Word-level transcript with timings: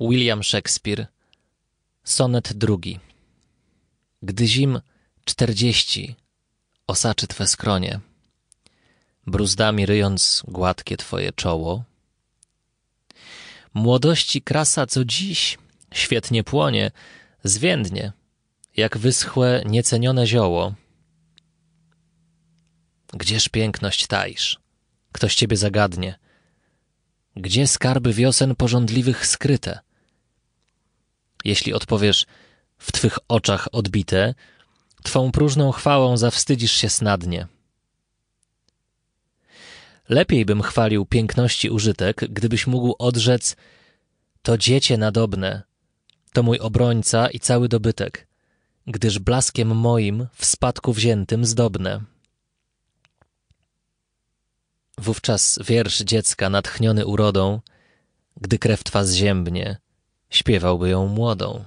William 0.00 0.42
Shakespeare 0.42 1.06
Sonet 2.04 2.52
drugi 2.52 3.00
Gdy 4.22 4.46
zim 4.46 4.80
czterdzieści 5.24 6.16
osaczy 6.86 7.26
twe 7.26 7.46
skronie, 7.46 8.00
bruzdami 9.26 9.86
ryjąc 9.86 10.42
gładkie 10.48 10.96
twoje 10.96 11.32
czoło, 11.32 11.84
młodości 13.74 14.42
krasa 14.42 14.86
co 14.86 15.04
dziś 15.04 15.58
świetnie 15.92 16.44
płonie, 16.44 16.90
zwiędnie, 17.44 18.12
jak 18.76 18.98
wyschłe, 18.98 19.62
niecenione 19.66 20.26
zioło. 20.26 20.74
Gdzież 23.12 23.48
piękność 23.48 24.06
tajsz? 24.06 24.58
Ktoś 25.12 25.34
ciebie 25.34 25.56
zagadnie. 25.56 26.18
Gdzie 27.36 27.66
skarby 27.66 28.12
wiosen 28.12 28.56
porządliwych 28.56 29.26
skryte? 29.26 29.83
Jeśli 31.44 31.72
odpowiesz 31.72 32.26
w 32.78 32.92
twych 32.92 33.18
oczach 33.28 33.68
odbite, 33.72 34.34
twą 35.02 35.32
próżną 35.32 35.72
chwałą 35.72 36.16
zawstydzisz 36.16 36.72
się 36.72 36.88
snadnie. 36.88 37.46
Lepiej 40.08 40.44
bym 40.44 40.62
chwalił 40.62 41.06
piękności 41.06 41.70
użytek, 41.70 42.16
gdybyś 42.30 42.66
mógł 42.66 42.94
odrzec 42.98 43.56
to 44.42 44.58
dziecię 44.58 44.96
nadobne, 44.96 45.62
to 46.32 46.42
mój 46.42 46.58
obrońca 46.58 47.30
i 47.30 47.40
cały 47.40 47.68
dobytek, 47.68 48.26
gdyż 48.86 49.18
blaskiem 49.18 49.76
moim 49.76 50.26
w 50.34 50.44
spadku 50.44 50.92
wziętym 50.92 51.44
zdobne. 51.44 52.00
Wówczas 54.98 55.58
wiersz 55.64 55.98
dziecka 55.98 56.50
natchniony 56.50 57.06
urodą, 57.06 57.60
gdy 58.36 58.58
krew 58.58 58.84
twa 58.84 59.04
zziębnie, 59.04 59.76
śpiewałby 60.36 60.88
ją 60.88 61.06
młodą. 61.06 61.64